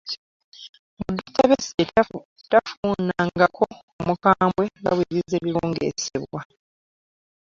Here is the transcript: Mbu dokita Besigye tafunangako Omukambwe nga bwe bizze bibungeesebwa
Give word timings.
Mbu 0.99 1.07
dokita 1.15 1.43
Besigye 1.49 1.85
tafunangako 2.51 3.65
Omukambwe 3.99 4.63
nga 4.79 4.91
bwe 4.95 5.05
bizze 5.13 5.37
bibungeesebwa 5.43 6.39